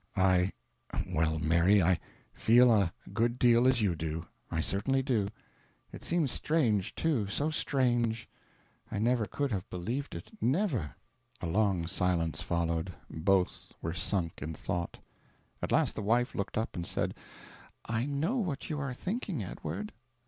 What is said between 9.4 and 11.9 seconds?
have believed it never." A long